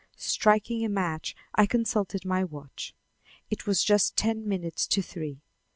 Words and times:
Striking 0.17 0.83
a 0.83 0.89
match, 0.89 1.35
I 1.53 1.67
consulted 1.67 2.25
my 2.25 2.43
watch. 2.43 2.95
It 3.51 3.67
was 3.67 3.83
just 3.83 4.15
ten 4.17 4.47
minutes 4.49 4.87
to 4.87 5.03
three. 5.03 5.41